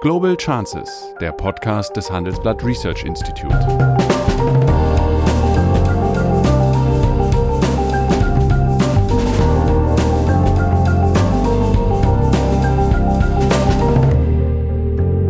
Global 0.00 0.36
Chances, 0.36 1.12
der 1.20 1.32
Podcast 1.32 1.96
des 1.96 2.08
Handelsblatt 2.08 2.64
Research 2.64 3.04
Institute. 3.04 3.52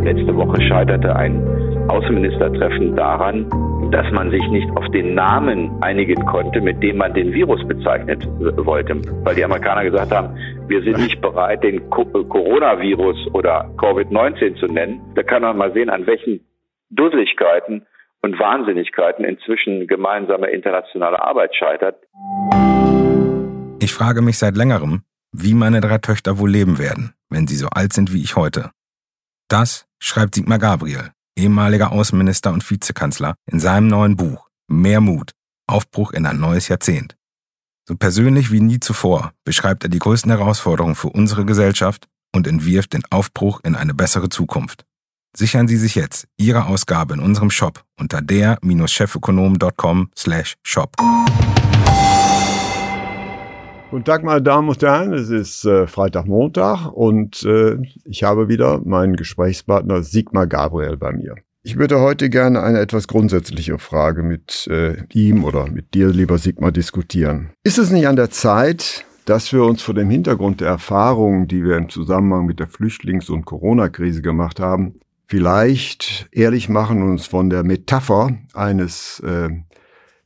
Letzte 0.03 0.35
Woche 0.35 0.61
scheiterte 0.61 1.15
ein 1.15 1.68
Außenministertreffen 1.89 2.95
daran, 2.95 3.49
dass 3.91 4.11
man 4.11 4.29
sich 4.29 4.47
nicht 4.49 4.69
auf 4.77 4.87
den 4.91 5.15
Namen 5.15 5.71
einigen 5.81 6.23
konnte, 6.25 6.61
mit 6.61 6.81
dem 6.83 6.97
man 6.97 7.13
den 7.13 7.33
Virus 7.33 7.65
bezeichnet 7.67 8.27
wollte. 8.57 8.95
Weil 9.23 9.35
die 9.35 9.43
Amerikaner 9.43 9.83
gesagt 9.83 10.11
haben, 10.11 10.37
wir 10.67 10.83
sind 10.83 10.99
nicht 10.99 11.19
bereit, 11.21 11.63
den 11.63 11.89
Coronavirus 11.89 13.33
oder 13.33 13.69
Covid-19 13.77 14.59
zu 14.59 14.67
nennen. 14.67 15.01
Da 15.15 15.23
kann 15.23 15.41
man 15.41 15.57
mal 15.57 15.73
sehen, 15.73 15.89
an 15.89 16.05
welchen 16.05 16.41
Dusseligkeiten 16.91 17.85
und 18.21 18.37
Wahnsinnigkeiten 18.39 19.25
inzwischen 19.25 19.87
gemeinsame 19.87 20.49
internationale 20.49 21.21
Arbeit 21.21 21.55
scheitert. 21.55 21.95
Ich 23.81 23.93
frage 23.93 24.21
mich 24.21 24.37
seit 24.37 24.55
längerem, 24.55 25.03
wie 25.31 25.53
meine 25.53 25.81
drei 25.81 25.97
Töchter 25.97 26.37
wohl 26.37 26.51
leben 26.51 26.79
werden, 26.79 27.13
wenn 27.29 27.47
sie 27.47 27.55
so 27.55 27.67
alt 27.69 27.93
sind 27.93 28.13
wie 28.13 28.21
ich 28.21 28.35
heute. 28.35 28.71
Das 29.47 29.87
schreibt 29.99 30.35
Sigmar 30.35 30.59
Gabriel, 30.59 31.11
ehemaliger 31.39 31.91
Außenminister 31.91 32.53
und 32.53 32.69
Vizekanzler, 32.69 33.33
in 33.51 33.59
seinem 33.59 33.87
neuen 33.87 34.15
Buch 34.15 34.47
Mehr 34.67 35.01
Mut, 35.01 35.31
Aufbruch 35.67 36.11
in 36.11 36.25
ein 36.25 36.39
neues 36.39 36.67
Jahrzehnt. 36.67 37.15
So 37.87 37.95
persönlich 37.95 38.51
wie 38.51 38.59
nie 38.59 38.79
zuvor 38.79 39.31
beschreibt 39.43 39.83
er 39.83 39.89
die 39.89 39.97
größten 39.97 40.29
Herausforderungen 40.29 40.93
für 40.93 41.09
unsere 41.09 41.45
Gesellschaft 41.45 42.07
und 42.35 42.45
entwirft 42.45 42.93
den 42.93 43.01
Aufbruch 43.09 43.61
in 43.63 43.75
eine 43.75 43.95
bessere 43.95 44.29
Zukunft. 44.29 44.85
Sichern 45.35 45.67
Sie 45.67 45.77
sich 45.77 45.95
jetzt 45.95 46.27
Ihre 46.37 46.65
Ausgabe 46.65 47.15
in 47.15 47.19
unserem 47.19 47.49
Shop 47.49 47.83
unter 47.99 48.21
der-chefökonom.com/shop. 48.21 50.95
Guten 53.91 54.03
Tag, 54.03 54.23
meine 54.23 54.43
Damen 54.43 54.69
und 54.69 54.83
Herren. 54.83 55.13
Es 55.13 55.31
ist 55.31 55.65
äh, 55.65 55.87
Freitag, 55.87 56.27
Montag 56.27 56.91
und 56.91 57.41
äh, 57.43 57.75
ich 58.05 58.21
habe 58.21 58.47
wieder 58.47 58.81
meinen 58.85 59.15
Gesprächspartner 59.15 60.03
Sigmar 60.03 60.45
Gabriel 60.45 60.95
bei 60.95 61.11
mir. 61.11 61.33
Ich 61.63 61.75
würde 61.75 61.99
heute 61.99 62.29
gerne 62.29 62.61
eine 62.61 62.81
etwas 62.81 63.07
grundsätzliche 63.07 63.79
Frage 63.79 64.21
mit 64.21 64.67
äh, 64.67 64.97
ihm 65.11 65.43
oder 65.43 65.65
mit 65.71 65.95
dir, 65.95 66.09
lieber 66.09 66.37
Sigmar, 66.37 66.71
diskutieren. 66.71 67.49
Ist 67.63 67.79
es 67.79 67.89
nicht 67.89 68.07
an 68.07 68.15
der 68.15 68.29
Zeit, 68.29 69.05
dass 69.25 69.51
wir 69.53 69.63
uns 69.63 69.81
vor 69.81 69.95
dem 69.95 70.11
Hintergrund 70.11 70.61
der 70.61 70.67
Erfahrungen, 70.67 71.47
die 71.47 71.63
wir 71.63 71.75
im 71.75 71.89
Zusammenhang 71.89 72.45
mit 72.45 72.59
der 72.59 72.67
Flüchtlings- 72.67 73.31
und 73.31 73.45
Corona-Krise 73.45 74.21
gemacht 74.21 74.59
haben, 74.59 74.99
vielleicht 75.25 76.29
ehrlich 76.31 76.69
machen 76.69 77.01
und 77.01 77.09
uns 77.09 77.25
von 77.25 77.49
der 77.49 77.63
Metapher 77.63 78.37
eines 78.53 79.19
äh, 79.21 79.49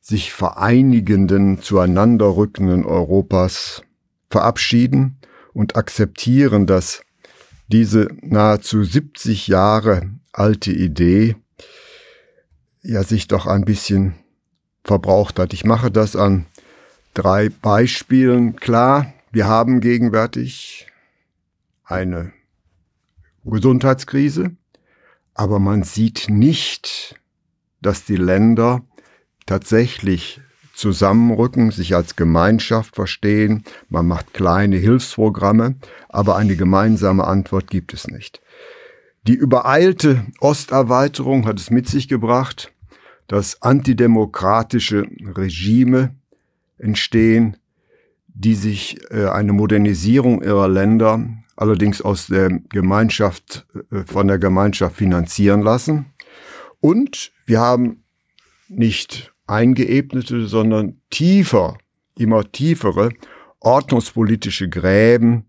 sich 0.04 0.34
vereinigenden, 0.34 1.62
zueinander 1.62 2.36
rückenden 2.36 2.84
Europas 2.84 3.84
verabschieden 4.30 5.18
und 5.54 5.78
akzeptieren, 5.78 6.68
dass 6.68 7.04
diese 7.70 8.10
nahezu 8.22 8.84
70 8.84 9.48
Jahre 9.48 10.12
alte 10.34 10.74
Idee 10.74 11.38
ja 12.82 13.04
sich 13.04 13.30
doch 13.30 13.48
ein 13.48 13.64
bisschen 13.64 14.16
verbraucht 14.84 15.40
hat. 15.40 15.54
Ich 15.54 15.64
mache 15.64 15.90
das 15.90 16.18
an 16.18 16.48
drei 17.14 17.48
Beispielen 17.48 18.58
klar. 18.58 19.14
Wir 19.32 19.48
haben 19.48 19.80
gegenwärtig 19.80 20.88
eine 21.86 22.34
Gesundheitskrise, 23.46 24.52
aber 25.34 25.60
man 25.60 25.84
sieht 25.84 26.26
nicht, 26.30 27.18
dass 27.82 28.04
die 28.04 28.18
Länder 28.18 28.82
tatsächlich 29.46 30.42
zusammenrücken, 30.74 31.72
sich 31.72 31.96
als 31.96 32.16
Gemeinschaft 32.16 32.96
verstehen. 32.96 33.64
Man 33.90 34.08
macht 34.08 34.34
kleine 34.34 34.78
Hilfsprogramme, 34.78 35.76
aber 36.10 36.36
eine 36.36 36.56
gemeinsame 36.56 37.26
Antwort 37.26 37.70
gibt 37.70 37.94
es 37.94 38.08
nicht. 38.08 38.42
Die 39.26 39.36
übereilte 39.36 40.26
Osterweiterung 40.42 41.46
hat 41.46 41.60
es 41.60 41.70
mit 41.70 41.88
sich 41.88 42.08
gebracht, 42.08 42.74
dass 43.28 43.62
antidemokratische 43.62 45.08
Regime 45.36 46.16
entstehen, 46.78 47.58
die 48.28 48.56
sich 48.56 49.00
äh, 49.12 49.28
eine 49.28 49.54
Modernisierung 49.54 50.44
ihrer 50.44 50.68
Länder 50.68 51.26
allerdings 51.56 52.02
aus 52.02 52.28
der 52.28 52.50
Gemeinschaft, 52.50 53.66
äh, 53.92 54.04
von 54.06 54.28
der 54.28 54.40
Gemeinschaft 54.40 54.98
finanzieren 54.98 55.62
lassen. 55.62 56.08
Und 56.82 57.32
wir 57.46 57.62
haben 57.62 58.04
nicht 58.68 59.33
eingeebnete, 59.48 60.48
sondern 60.48 61.02
tiefer, 61.10 61.78
immer 62.18 62.50
tiefere 62.52 63.12
ordnungspolitische 63.60 64.70
Gräben 64.70 65.46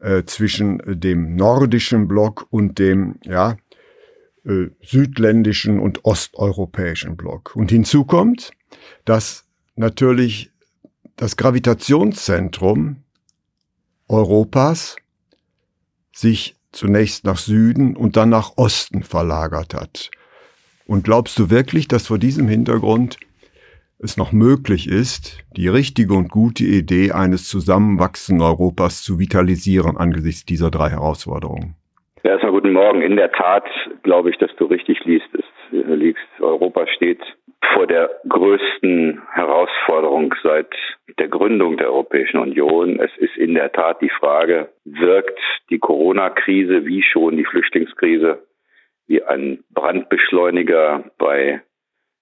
äh, 0.00 0.24
zwischen 0.24 0.80
dem 0.86 1.34
nordischen 1.36 2.08
Block 2.08 2.46
und 2.50 2.78
dem 2.78 3.16
ja, 3.24 3.56
äh, 4.44 4.68
südländischen 4.82 5.80
und 5.80 6.04
osteuropäischen 6.04 7.16
Block. 7.16 7.56
Und 7.56 7.70
hinzu 7.70 8.04
kommt, 8.04 8.52
dass 9.04 9.44
natürlich 9.74 10.52
das 11.16 11.36
Gravitationszentrum 11.36 13.02
Europas 14.08 14.96
sich 16.12 16.56
zunächst 16.72 17.24
nach 17.24 17.38
Süden 17.38 17.96
und 17.96 18.16
dann 18.16 18.28
nach 18.28 18.52
Osten 18.56 19.02
verlagert 19.02 19.74
hat. 19.74 20.10
Und 20.86 21.04
glaubst 21.04 21.38
du 21.38 21.50
wirklich, 21.50 21.88
dass 21.88 22.06
vor 22.06 22.18
diesem 22.18 22.46
Hintergrund 22.48 23.18
es 23.98 24.16
noch 24.16 24.32
möglich 24.32 24.88
ist, 24.88 25.44
die 25.56 25.68
richtige 25.68 26.14
und 26.14 26.30
gute 26.30 26.64
Idee 26.64 27.12
eines 27.12 27.48
zusammenwachsenden 27.48 28.46
Europas 28.46 29.02
zu 29.02 29.18
vitalisieren 29.18 29.96
angesichts 29.96 30.44
dieser 30.44 30.70
drei 30.70 30.90
Herausforderungen? 30.90 31.76
Ja, 32.22 32.32
erstmal 32.32 32.52
guten 32.52 32.72
Morgen. 32.72 33.02
In 33.02 33.16
der 33.16 33.32
Tat 33.32 33.64
glaube 34.02 34.30
ich, 34.30 34.38
dass 34.38 34.54
du 34.56 34.66
richtig 34.66 35.04
liest. 35.04 35.28
Es, 35.32 35.44
äh, 35.72 35.94
liegst. 35.94 36.26
Europa 36.40 36.86
steht 36.88 37.20
vor 37.72 37.86
der 37.86 38.10
größten 38.28 39.22
Herausforderung 39.32 40.34
seit 40.42 40.74
der 41.18 41.28
Gründung 41.28 41.76
der 41.76 41.88
Europäischen 41.88 42.38
Union. 42.38 43.00
Es 43.00 43.10
ist 43.18 43.36
in 43.36 43.54
der 43.54 43.72
Tat 43.72 44.00
die 44.02 44.10
Frage, 44.10 44.68
wirkt 44.84 45.38
die 45.70 45.78
Corona-Krise 45.78 46.84
wie 46.84 47.02
schon 47.02 47.36
die 47.36 47.44
Flüchtlingskrise 47.44 48.42
wie 49.08 49.22
ein 49.22 49.62
Brandbeschleuniger 49.70 51.04
bei 51.18 51.62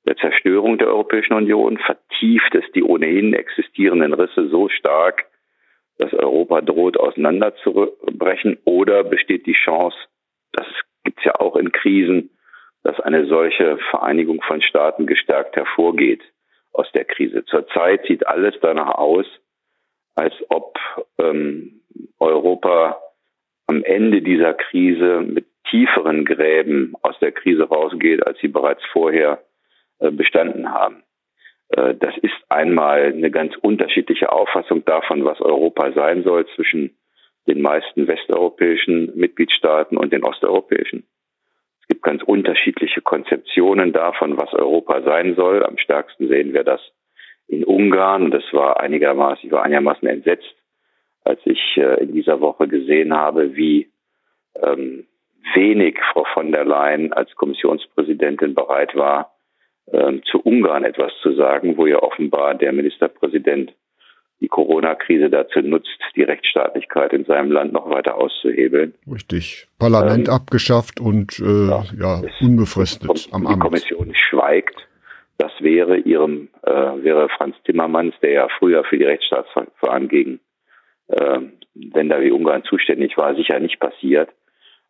der 0.06 0.16
Zerstörung 0.16 0.78
der 0.78 0.88
Europäischen 0.88 1.32
Union, 1.34 1.78
vertieft 1.78 2.54
es 2.54 2.64
die 2.74 2.82
ohnehin 2.82 3.34
existierenden 3.34 4.12
Risse 4.12 4.48
so 4.48 4.68
stark, 4.68 5.24
dass 5.98 6.12
Europa 6.12 6.60
droht 6.60 6.98
auseinanderzubrechen 6.98 8.58
oder 8.64 9.04
besteht 9.04 9.46
die 9.46 9.54
Chance, 9.54 9.96
das 10.52 10.66
gibt 11.04 11.18
es 11.18 11.24
ja 11.24 11.34
auch 11.36 11.56
in 11.56 11.72
Krisen, 11.72 12.30
dass 12.82 13.00
eine 13.00 13.26
solche 13.26 13.78
Vereinigung 13.90 14.42
von 14.42 14.60
Staaten 14.62 15.06
gestärkt 15.06 15.56
hervorgeht 15.56 16.22
aus 16.72 16.90
der 16.92 17.04
Krise. 17.04 17.44
Zurzeit 17.46 18.04
sieht 18.06 18.26
alles 18.26 18.54
danach 18.60 18.96
aus, 18.96 19.26
als 20.16 20.34
ob 20.48 20.78
ähm, 21.18 21.80
Europa 22.18 23.00
am 23.66 23.82
Ende 23.84 24.20
dieser 24.22 24.54
Krise 24.54 25.22
mit 25.22 25.46
tieferen 25.70 26.24
Gräben 26.24 26.94
aus 27.02 27.18
der 27.20 27.32
Krise 27.32 27.64
rausgeht, 27.64 28.26
als 28.26 28.38
sie 28.40 28.48
bereits 28.48 28.84
vorher 28.92 29.42
bestanden 29.98 30.72
haben. 30.72 31.04
Äh, 31.68 31.94
das 31.94 32.16
ist 32.18 32.34
einmal 32.48 33.12
eine 33.12 33.30
ganz 33.30 33.54
unterschiedliche 33.56 34.32
Auffassung 34.32 34.84
davon, 34.84 35.24
was 35.24 35.40
Europa 35.40 35.92
sein 35.92 36.22
soll 36.22 36.46
zwischen 36.54 36.96
den 37.46 37.60
meisten 37.60 38.06
westeuropäischen 38.06 39.12
Mitgliedstaaten 39.16 39.96
und 39.96 40.12
den 40.12 40.24
osteuropäischen. 40.24 41.06
Es 41.82 41.88
gibt 41.88 42.02
ganz 42.02 42.22
unterschiedliche 42.22 43.02
Konzeptionen 43.02 43.92
davon, 43.92 44.38
was 44.38 44.52
Europa 44.54 45.02
sein 45.02 45.34
soll. 45.34 45.62
Am 45.64 45.76
stärksten 45.76 46.28
sehen 46.28 46.54
wir 46.54 46.64
das 46.64 46.80
in 47.46 47.62
Ungarn. 47.64 48.30
Das 48.30 48.44
war 48.52 48.80
einigermaßen, 48.80 49.46
ich 49.46 49.52
war 49.52 49.64
einigermaßen 49.64 50.08
entsetzt, 50.08 50.54
als 51.24 51.40
ich 51.44 51.76
äh, 51.76 52.02
in 52.02 52.12
dieser 52.12 52.40
Woche 52.40 52.68
gesehen 52.68 53.14
habe, 53.14 53.54
wie 53.54 53.90
ähm, 54.62 55.06
wenig 55.54 55.98
Frau 56.12 56.24
von 56.32 56.52
der 56.52 56.64
Leyen 56.64 57.12
als 57.12 57.34
Kommissionspräsidentin 57.34 58.54
bereit 58.54 58.94
war, 58.96 59.33
ähm, 59.92 60.22
zu 60.30 60.40
Ungarn 60.40 60.84
etwas 60.84 61.12
zu 61.22 61.34
sagen, 61.34 61.76
wo 61.76 61.86
ja 61.86 62.02
offenbar 62.02 62.54
der 62.54 62.72
Ministerpräsident 62.72 63.72
die 64.40 64.48
Corona-Krise 64.48 65.30
dazu 65.30 65.60
nutzt, 65.60 65.98
die 66.16 66.22
Rechtsstaatlichkeit 66.22 67.12
in 67.12 67.24
seinem 67.24 67.50
Land 67.50 67.72
noch 67.72 67.88
weiter 67.88 68.16
auszuhebeln. 68.16 68.94
Richtig. 69.10 69.68
Parlament 69.78 70.28
ähm, 70.28 70.34
abgeschafft 70.34 71.00
und 71.00 71.38
äh, 71.38 71.68
ja, 71.68 71.84
ja 71.98 72.22
unbefristet 72.40 73.28
am 73.32 73.46
Amt. 73.46 73.56
Die 73.56 73.60
Kommission 73.60 74.14
schweigt. 74.14 74.76
Das 75.38 75.52
wäre 75.60 75.96
ihrem, 75.96 76.48
äh, 76.62 76.70
wäre 76.70 77.28
Franz 77.28 77.56
Timmermans, 77.64 78.14
der 78.22 78.30
ja 78.30 78.48
früher 78.58 78.84
für 78.84 78.98
die 78.98 79.04
Rechtsstaatsverfahren 79.04 80.08
gegen 80.08 80.40
äh, 81.08 81.40
Länder 81.74 82.20
wie 82.20 82.30
Ungarn 82.30 82.62
zuständig 82.64 83.16
war, 83.16 83.34
sicher 83.34 83.58
nicht 83.58 83.80
passiert. 83.80 84.30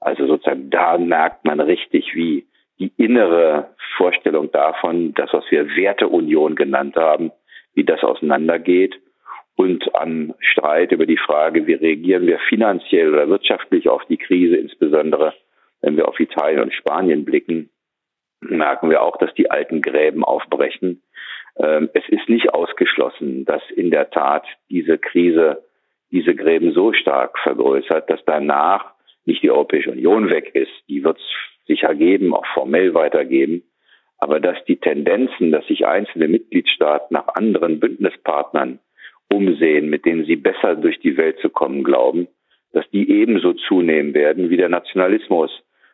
Also 0.00 0.26
sozusagen 0.26 0.68
da 0.70 0.98
merkt 0.98 1.44
man 1.44 1.60
richtig, 1.60 2.14
wie 2.14 2.46
die 2.78 2.92
innere 2.96 3.74
Vorstellung 3.96 4.50
davon, 4.50 5.14
das, 5.14 5.32
was 5.32 5.44
wir 5.50 5.76
Werteunion 5.76 6.56
genannt 6.56 6.96
haben, 6.96 7.30
wie 7.74 7.84
das 7.84 8.02
auseinandergeht 8.02 9.00
und 9.56 9.94
am 9.94 10.34
Streit 10.40 10.92
über 10.92 11.06
die 11.06 11.16
Frage, 11.16 11.66
wie 11.66 11.74
reagieren 11.74 12.26
wir 12.26 12.38
finanziell 12.48 13.12
oder 13.12 13.28
wirtschaftlich 13.28 13.88
auf 13.88 14.04
die 14.06 14.16
Krise, 14.16 14.56
insbesondere 14.56 15.34
wenn 15.80 15.96
wir 15.96 16.08
auf 16.08 16.18
Italien 16.18 16.62
und 16.62 16.74
Spanien 16.74 17.24
blicken, 17.24 17.70
merken 18.40 18.90
wir 18.90 19.02
auch, 19.02 19.16
dass 19.18 19.32
die 19.34 19.50
alten 19.50 19.82
Gräben 19.82 20.24
aufbrechen. 20.24 21.02
Ähm, 21.56 21.90
es 21.94 22.08
ist 22.08 22.28
nicht 22.28 22.52
ausgeschlossen, 22.52 23.44
dass 23.44 23.62
in 23.70 23.90
der 23.90 24.10
Tat 24.10 24.46
diese 24.70 24.98
Krise 24.98 25.62
diese 26.10 26.34
Gräben 26.34 26.72
so 26.72 26.92
stark 26.92 27.38
vergrößert, 27.40 28.08
dass 28.08 28.20
danach 28.24 28.92
nicht 29.24 29.42
die 29.42 29.50
Europäische 29.50 29.90
Union 29.90 30.30
weg 30.30 30.54
ist. 30.54 30.72
Die 30.88 31.02
wird 31.02 31.18
es 31.18 31.24
sicher 31.66 31.94
geben, 31.94 32.34
auch 32.34 32.46
formell 32.54 32.94
weitergeben. 32.94 33.62
Aber 34.18 34.40
dass 34.40 34.62
die 34.64 34.76
Tendenzen, 34.76 35.50
dass 35.50 35.66
sich 35.66 35.86
einzelne 35.86 36.28
Mitgliedstaaten 36.28 37.14
nach 37.14 37.28
anderen 37.34 37.80
Bündnispartnern 37.80 38.78
umsehen, 39.30 39.90
mit 39.90 40.04
denen 40.04 40.24
sie 40.24 40.36
besser 40.36 40.76
durch 40.76 40.98
die 41.00 41.16
Welt 41.16 41.38
zu 41.40 41.50
kommen 41.50 41.84
glauben, 41.84 42.28
dass 42.72 42.88
die 42.90 43.10
ebenso 43.10 43.52
zunehmen 43.52 44.14
werden 44.14 44.50
wie 44.50 44.56
der 44.56 44.68
Nationalismus. 44.68 45.50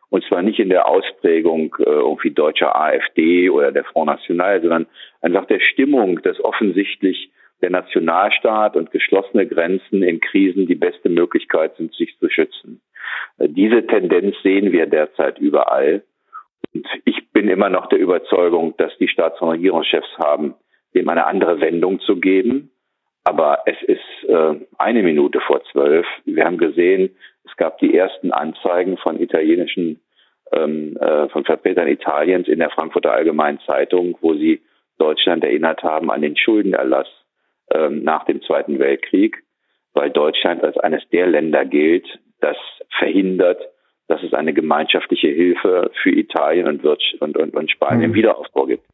Und 0.08 0.24
zwar 0.24 0.42
nicht 0.42 0.58
in 0.58 0.70
der 0.70 0.88
Ausprägung 0.88 1.76
äh, 1.78 1.84
irgendwie 1.84 2.32
deutscher 2.32 2.74
AfD 2.74 3.48
oder 3.48 3.70
der 3.70 3.84
Front 3.84 4.06
National, 4.06 4.60
sondern 4.60 4.86
einfach 5.20 5.46
der 5.46 5.60
Stimmung, 5.60 6.20
dass 6.22 6.42
offensichtlich 6.42 7.30
der 7.62 7.70
Nationalstaat 7.70 8.76
und 8.76 8.90
geschlossene 8.90 9.46
Grenzen 9.46 10.02
in 10.02 10.20
Krisen 10.20 10.66
die 10.66 10.74
beste 10.74 11.08
Möglichkeit 11.08 11.76
sind, 11.76 11.94
sich 11.94 12.16
zu 12.18 12.28
schützen. 12.28 12.80
Äh, 13.38 13.48
diese 13.48 13.86
Tendenz 13.86 14.36
sehen 14.42 14.72
wir 14.72 14.86
derzeit 14.86 15.38
überall. 15.38 16.02
Und 16.74 16.86
ich 17.04 17.30
bin 17.32 17.48
immer 17.48 17.68
noch 17.68 17.88
der 17.88 17.98
Überzeugung, 17.98 18.74
dass 18.76 18.96
die 18.98 19.08
Staats- 19.08 19.40
und 19.40 19.50
Regierungschefs 19.50 20.18
haben, 20.18 20.54
dem 20.94 21.08
eine 21.08 21.26
andere 21.26 21.60
Wendung 21.60 22.00
zu 22.00 22.16
geben. 22.16 22.70
Aber 23.24 23.60
es 23.66 23.76
ist 23.82 24.28
äh, 24.28 24.54
eine 24.78 25.02
Minute 25.02 25.40
vor 25.40 25.62
zwölf. 25.72 26.06
Wir 26.24 26.44
haben 26.44 26.58
gesehen, 26.58 27.14
es 27.44 27.56
gab 27.56 27.78
die 27.78 27.94
ersten 27.94 28.32
Anzeigen 28.32 28.96
von 28.96 29.20
italienischen, 29.20 30.00
ähm, 30.52 30.96
äh, 30.96 31.28
von 31.28 31.44
Vertretern 31.44 31.88
Italiens 31.88 32.48
in 32.48 32.60
der 32.60 32.70
Frankfurter 32.70 33.12
Allgemeinen 33.12 33.60
Zeitung, 33.66 34.16
wo 34.20 34.34
sie 34.34 34.62
Deutschland 34.98 35.44
erinnert 35.44 35.82
haben 35.82 36.10
an 36.10 36.22
den 36.22 36.36
Schuldenerlass 36.36 37.08
ähm, 37.72 38.02
nach 38.04 38.24
dem 38.24 38.42
Zweiten 38.42 38.78
Weltkrieg, 38.78 39.42
weil 39.92 40.10
Deutschland 40.10 40.62
als 40.62 40.76
eines 40.78 41.08
der 41.10 41.26
Länder 41.26 41.64
gilt, 41.64 42.06
das 42.40 42.56
verhindert, 42.98 43.60
dass 44.08 44.22
es 44.22 44.34
eine 44.34 44.52
gemeinschaftliche 44.52 45.28
Hilfe 45.28 45.90
für 46.02 46.10
Italien 46.10 46.66
und, 46.66 46.84
und, 46.84 47.36
und, 47.36 47.54
und 47.54 47.70
Spanien 47.70 48.10
mhm. 48.10 48.14
Wiederaufbau 48.14 48.66
gibt. 48.66 48.84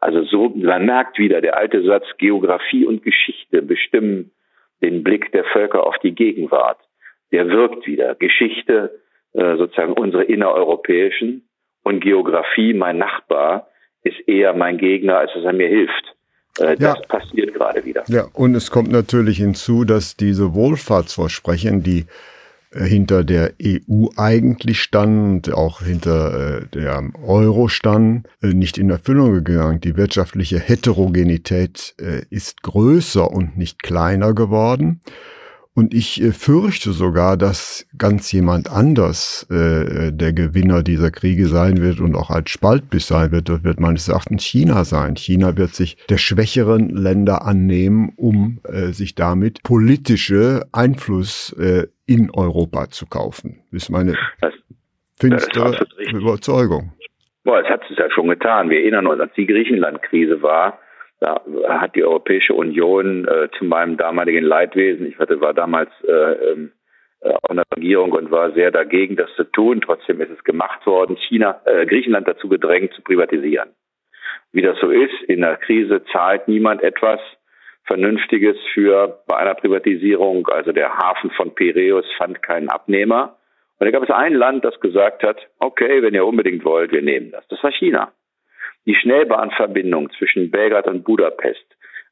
Also 0.00 0.22
so, 0.24 0.50
man 0.50 0.84
merkt 0.84 1.18
wieder, 1.18 1.40
der 1.40 1.56
alte 1.56 1.82
Satz, 1.82 2.04
Geografie 2.18 2.84
und 2.84 3.02
Geschichte 3.02 3.62
bestimmen 3.62 4.32
den 4.82 5.02
Blick 5.02 5.32
der 5.32 5.44
Völker 5.44 5.86
auf 5.86 5.96
die 6.02 6.14
Gegenwart. 6.14 6.78
Der 7.32 7.48
wirkt 7.48 7.86
wieder. 7.86 8.14
Geschichte, 8.14 9.00
äh, 9.32 9.56
sozusagen 9.56 9.94
unsere 9.94 10.24
innereuropäischen 10.24 11.48
und 11.82 12.00
Geografie, 12.00 12.74
mein 12.74 12.98
Nachbar, 12.98 13.68
ist 14.02 14.28
eher 14.28 14.52
mein 14.54 14.78
Gegner, 14.78 15.18
als 15.18 15.32
dass 15.32 15.44
er 15.44 15.52
mir 15.52 15.68
hilft. 15.68 16.15
Äh, 16.58 16.76
das 16.76 16.80
ja. 16.80 16.94
passiert 17.08 17.54
gerade 17.54 17.84
wieder. 17.84 18.04
Ja, 18.08 18.28
und 18.32 18.54
es 18.54 18.70
kommt 18.70 18.90
natürlich 18.90 19.38
hinzu, 19.38 19.84
dass 19.84 20.16
diese 20.16 20.54
Wohlfahrtsversprechen, 20.54 21.82
die 21.82 22.06
äh, 22.76 22.84
hinter 22.84 23.24
der 23.24 23.52
EU 23.62 24.06
eigentlich 24.16 24.80
standen 24.80 25.36
und 25.36 25.52
auch 25.52 25.82
hinter 25.82 26.60
äh, 26.62 26.66
der 26.66 27.02
Euro 27.24 27.68
standen, 27.68 28.24
äh, 28.42 28.48
nicht 28.48 28.78
in 28.78 28.90
Erfüllung 28.90 29.44
gegangen. 29.44 29.80
Die 29.80 29.96
wirtschaftliche 29.96 30.58
Heterogenität 30.58 31.94
ist 32.30 32.62
größer 32.62 33.30
und 33.30 33.56
nicht 33.56 33.82
kleiner 33.82 34.34
geworden. 34.34 35.00
Und 35.76 35.92
ich 35.92 36.22
äh, 36.22 36.32
fürchte 36.32 36.92
sogar, 36.92 37.36
dass 37.36 37.86
ganz 37.98 38.32
jemand 38.32 38.70
anders 38.70 39.46
äh, 39.50 40.10
der 40.10 40.32
Gewinner 40.32 40.82
dieser 40.82 41.10
Kriege 41.10 41.48
sein 41.48 41.82
wird 41.82 42.00
und 42.00 42.16
auch 42.16 42.30
als 42.30 42.48
Spaltbiss 42.48 43.08
sein 43.08 43.30
wird. 43.30 43.50
Das 43.50 43.62
wird 43.62 43.78
meines 43.78 44.08
Erachtens 44.08 44.42
China 44.42 44.84
sein. 44.84 45.16
China 45.16 45.58
wird 45.58 45.74
sich 45.74 45.98
der 46.08 46.16
schwächeren 46.16 46.88
Länder 46.88 47.44
annehmen, 47.44 48.14
um 48.16 48.60
äh, 48.64 48.92
sich 48.92 49.14
damit 49.14 49.62
politische 49.64 50.62
Einfluss 50.72 51.54
äh, 51.60 51.88
in 52.06 52.30
Europa 52.30 52.88
zu 52.88 53.04
kaufen. 53.04 53.60
Das 53.70 53.82
ist 53.82 53.90
meine 53.90 54.16
das, 54.40 54.54
finstere 55.20 55.72
das 55.72 56.12
Überzeugung. 56.14 56.94
Boah, 57.44 57.60
es 57.60 57.68
hat 57.68 57.82
es 57.90 57.98
ja 57.98 58.10
schon 58.10 58.28
getan. 58.28 58.70
Wir 58.70 58.80
erinnern 58.80 59.06
uns, 59.06 59.20
als 59.20 59.34
die 59.34 59.46
Griechenland-Krise 59.46 60.40
war, 60.40 60.78
da 61.20 61.40
hat 61.68 61.94
die 61.94 62.04
Europäische 62.04 62.54
Union 62.54 63.26
äh, 63.26 63.48
zu 63.58 63.64
meinem 63.64 63.96
damaligen 63.96 64.44
Leidwesen, 64.44 65.06
ich 65.06 65.18
hatte, 65.18 65.40
war 65.40 65.54
damals 65.54 65.90
äh, 66.06 66.52
ähm, 66.52 66.72
äh, 67.20 67.30
auch 67.30 67.50
in 67.50 67.56
der 67.56 67.64
Regierung 67.74 68.12
und 68.12 68.30
war 68.30 68.52
sehr 68.52 68.70
dagegen, 68.70 69.16
das 69.16 69.30
zu 69.36 69.44
tun. 69.44 69.80
Trotzdem 69.80 70.20
ist 70.20 70.30
es 70.30 70.44
gemacht 70.44 70.86
worden, 70.86 71.16
China, 71.16 71.60
äh, 71.64 71.86
Griechenland 71.86 72.28
dazu 72.28 72.48
gedrängt, 72.48 72.92
zu 72.92 73.02
privatisieren. 73.02 73.70
Wie 74.52 74.62
das 74.62 74.78
so 74.80 74.90
ist, 74.90 75.22
in 75.26 75.40
der 75.40 75.56
Krise 75.56 76.04
zahlt 76.12 76.48
niemand 76.48 76.82
etwas 76.82 77.20
Vernünftiges 77.84 78.56
für 78.74 79.22
bei 79.26 79.36
einer 79.36 79.54
Privatisierung. 79.54 80.46
Also 80.48 80.72
der 80.72 80.96
Hafen 80.96 81.30
von 81.30 81.54
Piräus 81.54 82.06
fand 82.18 82.42
keinen 82.42 82.68
Abnehmer. 82.68 83.36
Und 83.78 83.86
da 83.86 83.90
gab 83.90 84.02
es 84.02 84.10
ein 84.10 84.34
Land, 84.34 84.64
das 84.64 84.78
gesagt 84.80 85.22
hat, 85.22 85.38
okay, 85.58 86.02
wenn 86.02 86.14
ihr 86.14 86.26
unbedingt 86.26 86.64
wollt, 86.64 86.92
wir 86.92 87.02
nehmen 87.02 87.30
das. 87.30 87.46
Das 87.48 87.62
war 87.62 87.70
China. 87.72 88.12
Die 88.86 88.94
Schnellbahnverbindung 88.94 90.10
zwischen 90.12 90.50
Belgrad 90.50 90.86
und 90.86 91.04
Budapest 91.04 91.64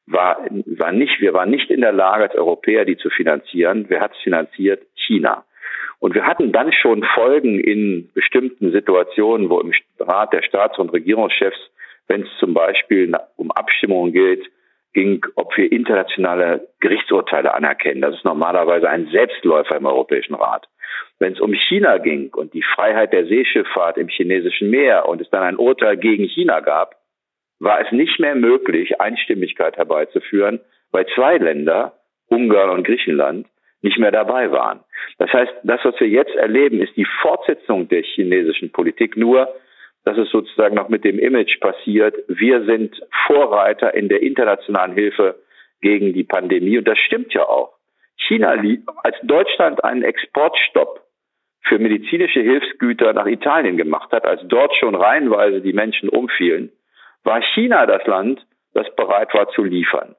war, 0.07 0.45
war 0.67 0.93
nicht, 0.93 1.21
wir 1.21 1.33
waren 1.33 1.51
nicht 1.51 1.71
in 1.71 1.81
der 1.81 1.93
Lage 1.93 2.25
als 2.25 2.35
Europäer, 2.35 2.85
die 2.85 2.97
zu 2.97 3.11
finanzieren. 3.11 3.87
Wer 3.89 4.01
hat 4.01 4.13
es 4.13 4.23
finanziert? 4.23 4.83
China. 4.95 5.45
Und 6.01 6.15
wir 6.15 6.27
hatten 6.27 6.53
dann 6.53 6.73
schon 6.73 7.03
Folgen 7.15 7.61
in 7.61 8.11
bestimmten 8.13 8.73
Situationen, 8.73 9.49
wo 9.49 9.61
im 9.61 9.73
Rat 9.99 10.33
der 10.33 10.43
Staats- 10.43 10.79
und 10.79 10.93
Regierungschefs, 10.93 11.59
wenn 12.09 12.23
es 12.23 12.29
zum 12.39 12.53
Beispiel 12.53 13.17
um 13.37 13.51
Abstimmungen 13.53 14.13
geht, 14.13 14.45
ging, 14.93 15.25
ob 15.37 15.57
wir 15.57 15.73
internationale 15.73 16.69
Gerichtsurteile 16.81 17.55
anerkennen. 17.55 18.03
Das 18.03 18.15
ist 18.15 18.25
normalerweise 18.25 18.89
ein 18.89 19.09
Selbstläufer 19.11 19.77
im 19.77 19.87
Europäischen 19.87 20.35
Rat. 20.35 20.69
Wenn 21.19 21.33
es 21.35 21.41
um 21.41 21.53
China 21.55 21.99
ging 21.99 22.33
und 22.35 22.55
die 22.55 22.63
Freiheit 22.75 23.13
der 23.13 23.27
Seeschifffahrt 23.27 23.97
im 23.99 24.09
chinesischen 24.09 24.71
Meer 24.71 25.09
und 25.09 25.21
es 25.21 25.31
dann 25.31 25.43
ein 25.43 25.57
Urteil 25.57 25.97
gegen 25.97 26.25
China 26.25 26.61
gab, 26.61 26.97
war 27.61 27.81
es 27.81 27.91
nicht 27.93 28.19
mehr 28.19 28.35
möglich, 28.35 29.01
Einstimmigkeit 29.01 29.77
herbeizuführen, 29.77 30.61
weil 30.91 31.07
zwei 31.15 31.39
Länder, 31.39 31.95
Ungarn 32.29 32.71
und 32.71 32.85
Griechenland, 32.85 33.47
nicht 33.83 33.99
mehr 33.99 34.11
dabei 34.11 34.51
waren. 34.51 34.81
Das 35.19 35.31
heißt, 35.33 35.53
das, 35.63 35.81
was 35.85 35.99
wir 36.01 36.09
jetzt 36.09 36.35
erleben, 36.35 36.81
ist 36.81 36.97
die 36.97 37.07
Fortsetzung 37.23 37.89
der 37.89 38.03
chinesischen 38.03 38.73
Politik, 38.73 39.17
nur 39.17 39.55
dass 40.05 40.19
es 40.19 40.31
sozusagen 40.31 40.75
noch 40.75 40.89
mit 40.89 41.05
dem 41.05 41.19
Image 41.19 41.61
passiert, 41.61 42.15
wir 42.29 42.65
sind 42.65 42.95
Vorreiter 43.27 43.95
in 43.95 44.09
der 44.09 44.23
internationalen 44.23 44.95
Hilfe 44.95 45.37
gegen 45.81 46.13
die 46.13 46.25
Pandemie. 46.25 46.79
Und 46.79 46.87
das 46.87 46.99
stimmt 46.99 47.33
ja 47.33 47.49
auch. 47.49 47.74
China, 48.17 48.55
als 49.03 49.17
Deutschland 49.23 49.85
einen 49.85 50.03
Exportstopp 50.03 51.05
für 51.63 51.79
medizinische 51.79 52.41
Hilfsgüter 52.41 53.13
nach 53.13 53.27
Italien 53.27 53.77
gemacht 53.77 54.13
hat, 54.13 54.25
als 54.25 54.41
dort 54.45 54.75
schon 54.77 54.95
reihenweise 54.95 55.61
die 55.61 55.73
Menschen 55.73 56.09
umfielen, 56.09 56.71
war 57.23 57.41
China 57.55 57.87
das 57.87 58.07
Land, 58.07 58.47
das 58.75 58.95
bereit 58.97 59.33
war 59.35 59.49
zu 59.51 59.65
liefern. 59.65 60.15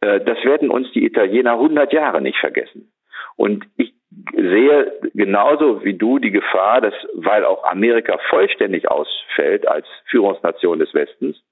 Äh, 0.00 0.20
das 0.20 0.44
werden 0.44 0.70
uns 0.70 0.90
die 0.92 1.04
Italiener 1.04 1.52
100 1.52 1.92
Jahre 1.92 2.20
nicht 2.20 2.38
vergessen. 2.38 2.92
Und 3.36 3.64
ich 3.76 3.94
sehe 4.34 4.92
genauso 5.14 5.84
wie 5.84 5.94
du 5.94 6.18
die 6.18 6.30
Gefahr, 6.30 6.80
dass, 6.80 6.94
weil 7.14 7.44
auch 7.44 7.64
Amerika 7.64 8.18
vollständig 8.28 8.90
ausfällt 8.90 9.66
als 9.66 9.86
Führungsnation 10.06 10.78
des 10.78 10.92
Westens, 10.94 11.42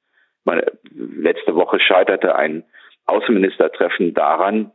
meine, 0.44 0.64
letzte 0.90 1.54
Woche 1.54 1.78
scheiterte 1.78 2.34
ein 2.34 2.64
Außenministertreffen 3.06 4.14
daran, 4.14 4.72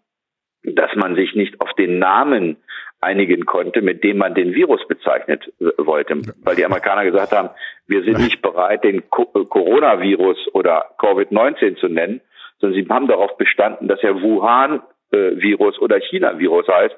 dass 0.63 0.95
man 0.95 1.15
sich 1.15 1.35
nicht 1.35 1.59
auf 1.61 1.73
den 1.73 1.99
Namen 1.99 2.57
einigen 3.01 3.45
konnte, 3.45 3.81
mit 3.81 4.03
dem 4.03 4.17
man 4.17 4.33
den 4.33 4.55
Virus 4.55 4.87
bezeichnet 4.87 5.51
wollte. 5.77 6.15
Weil 6.43 6.55
die 6.55 6.65
Amerikaner 6.65 7.03
gesagt 7.03 7.33
haben, 7.33 7.49
wir 7.87 8.03
sind 8.03 8.19
nicht 8.19 8.41
bereit, 8.41 8.83
den 8.83 8.99
äh, 8.99 9.01
Coronavirus 9.09 10.37
oder 10.53 10.95
Covid-19 10.99 11.77
zu 11.77 11.89
nennen, 11.89 12.21
sondern 12.59 12.81
sie 12.81 12.89
haben 12.89 13.07
darauf 13.07 13.37
bestanden, 13.37 13.87
dass 13.87 14.01
er 14.01 14.21
Wuhan-Virus 14.21 15.79
oder 15.79 15.99
China-Virus 15.99 16.67
heißt. 16.67 16.95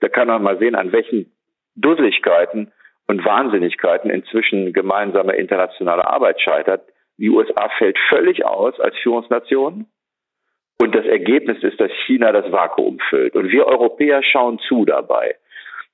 Da 0.00 0.08
kann 0.08 0.28
man 0.28 0.42
mal 0.42 0.58
sehen, 0.58 0.74
an 0.74 0.92
welchen 0.92 1.32
Dusseligkeiten 1.74 2.72
und 3.06 3.24
Wahnsinnigkeiten 3.24 4.10
inzwischen 4.10 4.72
gemeinsame 4.72 5.36
internationale 5.36 6.06
Arbeit 6.06 6.40
scheitert. 6.40 6.82
Die 7.18 7.30
USA 7.30 7.70
fällt 7.78 7.98
völlig 8.10 8.44
aus 8.44 8.78
als 8.78 8.94
Führungsnation. 8.98 9.86
Und 10.78 10.94
das 10.94 11.06
Ergebnis 11.06 11.62
ist, 11.62 11.80
dass 11.80 11.90
China 12.06 12.32
das 12.32 12.50
Vakuum 12.52 12.98
füllt. 13.08 13.34
Und 13.34 13.50
wir 13.50 13.66
Europäer 13.66 14.22
schauen 14.22 14.58
zu 14.58 14.84
dabei. 14.84 15.36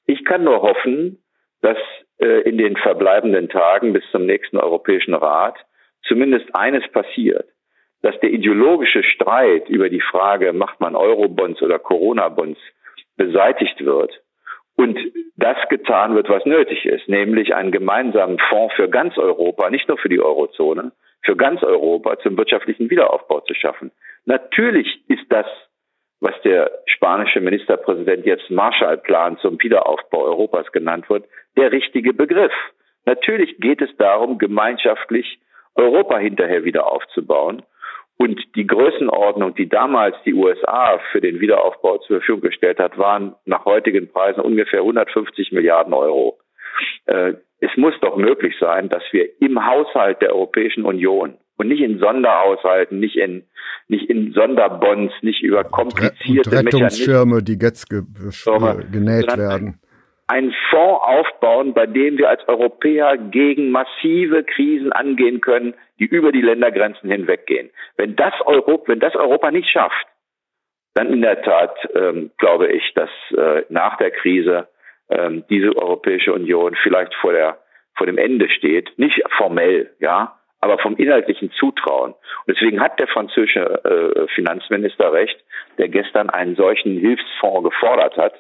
Ich 0.07 0.25
kann 0.25 0.45
nur 0.45 0.62
hoffen, 0.62 1.23
dass 1.61 1.79
äh, 2.19 2.43
in 2.43 2.59
den 2.59 2.77
verbleibenden 2.77 3.49
Tagen 3.49 3.93
bis 3.93 4.03
zum 4.11 4.27
nächsten 4.27 4.59
Europäischen 4.59 5.15
Rat 5.15 5.57
zumindest 6.03 6.55
eines 6.55 6.87
passiert, 6.89 7.47
dass 8.03 8.19
der 8.21 8.31
ideologische 8.31 9.05
Streit 9.05 9.69
über 9.69 9.89
die 9.89 10.01
Frage, 10.01 10.53
macht 10.53 10.81
man 10.81 10.97
Eurobonds 10.97 11.62
oder 11.62 11.79
Corona-Bonds, 11.79 12.59
beseitigt 13.17 13.85
wird 13.85 14.21
und 14.77 14.99
das 15.37 15.57
getan 15.69 16.15
wird, 16.15 16.29
was 16.29 16.45
nötig 16.45 16.85
ist, 16.87 17.09
nämlich 17.09 17.55
einen 17.55 17.71
gemeinsamen 17.71 18.39
Fonds 18.49 18.75
für 18.75 18.89
ganz 18.89 19.17
Europa, 19.19 19.71
nicht 19.71 19.89
nur 19.89 19.99
für 19.99 20.09
die 20.09 20.21
Eurozone, 20.21 20.93
für 21.23 21.37
ganz 21.37 21.62
Europa 21.62 22.19
zum 22.19 22.37
wirtschaftlichen 22.37 22.91
Wiederaufbau 22.91 23.41
zu 23.41 23.55
schaffen. 23.55 23.93
Natürlich 24.25 25.02
ist 25.09 25.25
das, 25.31 25.47
was 26.21 26.35
der 26.45 26.71
spanische 26.87 27.41
Ministerpräsident 27.41 28.25
jetzt 28.25 28.49
Marshallplan 28.50 29.38
zum 29.38 29.61
Wiederaufbau 29.61 30.23
Europas 30.23 30.71
genannt 30.71 31.11
wird, 31.11 31.25
der 31.57 31.73
richtige 31.73 32.14
Begriff. 32.14 32.52
Natürlich 33.05 33.59
geht 33.59 33.83
es 33.83 33.91
darum, 33.97 34.38
gemeinschaftlich 34.38 35.41
Europa 35.75 36.19
hinterher 36.19 36.64
wieder 36.64 36.87
aufzubauen. 36.87 37.62
Und 38.19 38.41
die 38.55 38.67
Größenordnung, 38.69 39.55
die 39.57 39.69
damals 39.69 40.14
die 40.25 40.35
USA 40.35 41.00
für 41.11 41.21
den 41.21 41.41
Wiederaufbau 41.41 41.99
zur 41.99 42.19
Verfügung 42.19 42.43
gestellt 42.43 42.79
hat, 42.79 42.97
waren 42.99 43.35
nach 43.47 43.64
heutigen 43.64 44.12
Preisen 44.12 44.41
ungefähr 44.41 44.81
150 44.81 45.50
Milliarden 45.50 45.93
Euro. 45.93 46.38
Äh, 47.07 47.35
es 47.59 47.76
muss 47.76 47.95
doch 48.00 48.17
möglich 48.17 48.55
sein, 48.61 48.88
dass 48.88 49.02
wir 49.11 49.29
im 49.41 49.67
Haushalt 49.67 50.23
der 50.23 50.35
Europäischen 50.35 50.85
Union 50.85 51.37
und 51.56 51.68
nicht 51.68 51.80
in 51.80 51.99
Sonderhaushalten, 51.99 52.99
nicht 52.99 53.16
in 53.16 53.44
nicht 53.88 54.09
in 54.09 54.32
Sonderbonds, 54.32 55.12
nicht 55.23 55.42
über 55.42 55.64
komplizierte 55.64 56.50
und 56.50 56.56
Rettungsschirme, 56.56 57.42
die 57.42 57.59
jetzt 57.61 57.90
ge 57.90 58.02
genäht 58.90 59.37
werden 59.37 59.80
einen 60.32 60.54
Fonds 60.71 61.02
aufbauen, 61.02 61.75
bei 61.75 61.87
dem 61.87 62.16
wir 62.16 62.30
als 62.30 62.47
Europäer 62.49 63.18
gegen 63.18 63.71
massive 63.71 64.44
Krisen 64.44 64.90
angehen 64.92 65.42
können, 65.42 65.75
die 65.99 66.06
über 66.06 66.32
die 66.32 66.40
Ländergrenzen 66.40 67.11
hinweggehen. 67.11 67.71
Wenn 67.97 68.16
das 68.16 68.32
Europa, 68.47 68.85
wenn 68.88 69.00
das 69.00 69.14
Europa 69.14 69.50
nicht 69.50 69.68
schafft, 69.68 70.06
dann 70.94 71.12
in 71.12 71.21
der 71.21 71.42
Tat 71.42 71.76
ähm, 71.94 72.30
glaube 72.38 72.68
ich, 72.73 72.94
dass 72.94 73.11
äh, 73.37 73.64
nach 73.68 73.99
der 73.99 74.11
Krise 74.11 74.68
ähm, 75.11 75.44
diese 75.50 75.76
Europäische 75.76 76.32
Union 76.32 76.76
vielleicht 76.82 77.14
vor 77.16 77.32
der 77.32 77.59
vor 77.94 78.06
dem 78.06 78.16
Ende 78.16 78.49
steht, 78.49 78.90
nicht 78.97 79.23
formell, 79.37 79.90
ja, 80.00 80.38
aber 80.62 80.78
vom 80.78 80.97
inhaltlichen 80.97 81.50
Zutrauen. 81.59 82.12
Und 82.12 82.57
deswegen 82.57 82.81
hat 82.81 82.99
der 82.99 83.09
französische 83.09 83.61
äh, 83.85 84.28
Finanzminister 84.35 85.12
recht, 85.12 85.37
der 85.76 85.88
gestern 85.88 86.31
einen 86.31 86.57
solchen 86.57 86.99
Hilfsfonds 86.99 87.69
gefordert 87.69 88.16
hat, 88.16 88.35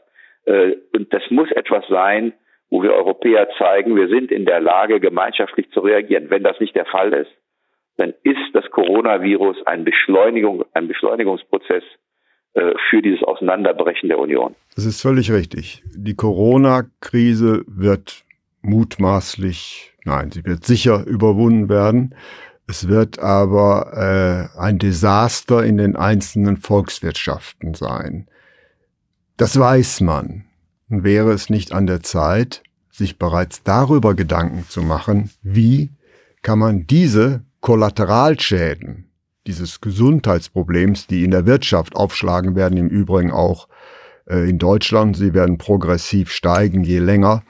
äh, 0.46 0.76
und 0.94 1.12
das 1.12 1.22
muss 1.30 1.50
etwas 1.50 1.84
sein, 1.88 2.32
wo 2.70 2.82
wir 2.82 2.92
Europäer 2.92 3.48
zeigen, 3.58 3.96
wir 3.96 4.08
sind 4.08 4.30
in 4.30 4.46
der 4.46 4.60
Lage, 4.60 4.98
gemeinschaftlich 5.00 5.70
zu 5.72 5.80
reagieren. 5.80 6.30
Wenn 6.30 6.42
das 6.42 6.58
nicht 6.58 6.74
der 6.74 6.86
Fall 6.86 7.12
ist, 7.12 7.30
dann 7.96 8.14
ist 8.22 8.54
das 8.54 8.64
Coronavirus 8.70 9.66
ein, 9.66 9.84
Beschleunigung, 9.84 10.64
ein 10.72 10.88
Beschleunigungsprozess 10.88 11.82
äh, 12.54 12.72
für 12.88 13.02
dieses 13.02 13.22
Auseinanderbrechen 13.22 14.08
der 14.08 14.18
Union. 14.18 14.54
Das 14.74 14.86
ist 14.86 15.02
völlig 15.02 15.30
richtig. 15.30 15.82
Die 15.94 16.14
Corona-Krise 16.16 17.64
wird 17.66 18.24
mutmaßlich, 18.62 19.92
nein, 20.04 20.30
sie 20.30 20.44
wird 20.44 20.64
sicher 20.64 21.04
überwunden 21.06 21.68
werden. 21.68 22.14
Es 22.66 22.88
wird 22.88 23.18
aber 23.18 23.92
äh, 24.56 24.58
ein 24.58 24.78
Desaster 24.78 25.64
in 25.64 25.76
den 25.76 25.96
einzelnen 25.96 26.56
Volkswirtschaften 26.56 27.74
sein. 27.74 28.28
Das 29.36 29.58
weiß 29.58 30.00
man. 30.00 30.44
Und 30.88 31.04
wäre 31.04 31.32
es 31.32 31.50
nicht 31.50 31.72
an 31.72 31.86
der 31.86 32.02
Zeit, 32.02 32.62
sich 32.90 33.18
bereits 33.18 33.62
darüber 33.62 34.14
Gedanken 34.14 34.66
zu 34.68 34.82
machen, 34.82 35.30
wie 35.42 35.90
kann 36.42 36.58
man 36.58 36.86
diese 36.86 37.44
Kollateralschäden 37.60 39.12
dieses 39.46 39.80
Gesundheitsproblems, 39.80 41.06
die 41.06 41.24
in 41.24 41.30
der 41.30 41.46
Wirtschaft 41.46 41.96
aufschlagen 41.96 42.54
werden, 42.54 42.78
im 42.78 42.88
Übrigen 42.88 43.30
auch 43.30 43.68
äh, 44.26 44.48
in 44.48 44.58
Deutschland, 44.58 45.16
sie 45.16 45.34
werden 45.34 45.58
progressiv 45.58 46.30
steigen, 46.30 46.84
je 46.84 46.98
länger 46.98 47.42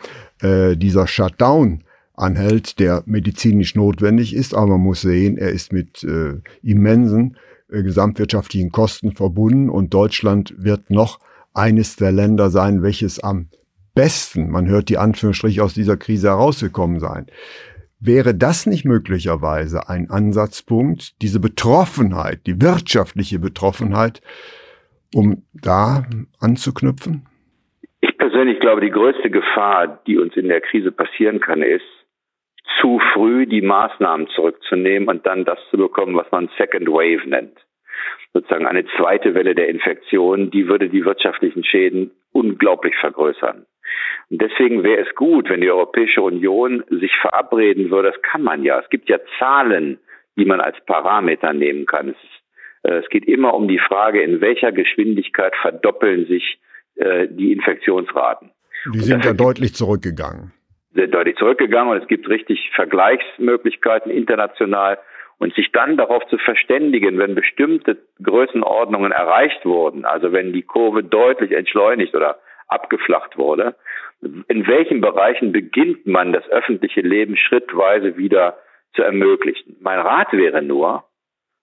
äh, 0.43 0.77
dieser 0.77 1.07
Shutdown 1.07 1.85
anhält, 2.15 2.79
der 2.79 3.03
medizinisch 3.07 3.75
notwendig 3.75 4.35
ist, 4.35 4.55
aber 4.55 4.73
man 4.73 4.83
muss 4.83 5.01
sehen, 5.01 5.39
er 5.39 5.51
ist 5.51 5.73
mit 5.73 6.05
äh, 6.05 6.35
immensen 6.63 7.37
äh, 7.71 7.83
gesamtwirtschaftlichen 7.83 8.71
Kosten 8.71 9.13
verbunden 9.13 9.71
und 9.71 9.95
Deutschland 9.95 10.55
wird 10.59 10.91
noch 10.91 11.21
eines 11.55 11.97
der 11.97 12.13
Länder 12.13 12.51
sein, 12.51 12.83
welches 12.83 13.21
am 13.21 13.49
besten, 13.95 14.51
man 14.51 14.67
hört 14.69 14.89
die 14.89 14.99
Anführungsstriche 14.99 15.63
aus 15.63 15.75
dieser 15.75 15.97
Krise 15.97 16.29
herausgekommen 16.29 17.01
sein. 17.01 17.27
Wäre 18.01 18.35
das 18.35 18.67
nicht 18.67 18.85
möglicherweise 18.85 19.89
ein 19.89 20.11
Ansatzpunkt, 20.11 21.21
diese 21.23 21.41
Betroffenheit, 21.41 22.47
die 22.47 22.61
wirtschaftliche 22.61 23.39
Betroffenheit, 23.39 24.23
um 25.15 25.45
da 25.53 26.07
anzuknüpfen? 26.41 27.27
Ich 28.03 28.19
persönlich 28.19 28.61
glaube, 28.61 28.83
die 28.83 28.91
größte 28.91 29.31
Gefahr, 29.31 30.03
die 30.07 30.19
uns 30.19 30.37
in 30.37 30.49
der 30.49 30.61
Krise 30.61 30.93
passieren 30.93 31.41
kann, 31.41 31.63
ist, 31.63 31.87
zu 32.81 33.01
früh 33.15 33.47
die 33.47 33.63
Maßnahmen 33.63 34.29
zurückzunehmen 34.29 35.09
und 35.09 35.27
dann 35.27 35.47
das 35.47 35.59
zu 35.71 35.79
bekommen, 35.79 36.15
was 36.17 36.31
man 36.31 36.51
Second 36.59 36.89
Wave 36.89 37.27
nennt 37.27 37.59
sozusagen 38.33 38.67
eine 38.67 38.85
zweite 38.97 39.35
Welle 39.35 39.55
der 39.55 39.69
Infektion, 39.69 40.51
die 40.51 40.69
würde 40.69 40.89
die 40.89 41.05
wirtschaftlichen 41.05 41.65
Schäden 41.65 42.13
unglaublich 42.33 42.95
vergrößern. 42.97 43.67
Und 44.31 44.43
deswegen 44.43 44.83
wäre 44.83 45.07
es 45.07 45.15
gut, 45.15 45.51
wenn 45.51 45.61
die 45.61 45.71
Europäische 45.71 46.23
Union 46.23 46.83
sich 46.89 47.15
verabreden 47.21 47.91
würde. 47.91 48.13
Das 48.13 48.23
kann 48.23 48.43
man 48.43 48.65
ja. 48.65 48.81
Es 48.81 48.89
gibt 48.89 49.09
ja 49.09 49.19
Zahlen, 49.39 49.99
die 50.37 50.47
man 50.47 50.61
als 50.61 50.77
Parameter 50.87 51.53
nehmen 51.53 51.85
kann. 51.85 52.11
Es, 52.11 52.91
äh, 52.91 52.97
es 52.97 53.09
geht 53.11 53.27
immer 53.27 53.53
um 53.55 53.69
die 53.69 53.79
Frage, 53.79 54.23
in 54.23 54.41
welcher 54.41 54.73
Geschwindigkeit 54.73 55.55
verdoppeln 55.57 56.27
sich 56.27 56.59
äh, 56.97 57.29
die 57.29 57.53
Infektionsraten. 57.53 58.51
Die 58.93 59.01
sind 59.01 59.25
ja 59.25 59.33
deutlich 59.33 59.75
zurückgegangen. 59.75 60.53
Sind 60.95 61.15
deutlich 61.15 61.37
zurückgegangen 61.37 61.93
und 61.93 62.03
es 62.03 62.09
gibt 62.09 62.29
richtig 62.29 62.71
Vergleichsmöglichkeiten 62.75 64.11
international 64.11 64.99
und 65.39 65.55
sich 65.55 65.73
dann 65.73 65.97
darauf 65.97 66.25
zu 66.27 66.39
verständigen, 66.39 67.19
wenn 67.19 67.35
bestimmte 67.35 67.99
Größenordnungen 68.23 69.13
erreicht 69.13 69.65
wurden, 69.65 70.05
also 70.05 70.33
wenn 70.33 70.53
die 70.53 70.63
Kurve 70.63 71.03
deutlich 71.03 71.53
entschleunigt 71.53 72.15
oder 72.15 72.39
abgeflacht 72.69 73.37
wurde, 73.39 73.75
in 74.21 74.67
welchen 74.67 75.01
Bereichen 75.01 75.53
beginnt 75.53 76.07
man 76.07 76.33
das 76.33 76.49
öffentliche 76.49 77.01
Leben 77.01 77.37
schrittweise 77.37 78.17
wieder 78.17 78.59
zu 78.95 79.03
ermöglichen. 79.03 79.77
Mein 79.81 79.99
Rat 79.99 80.33
wäre 80.33 80.63
nur, 80.63 81.05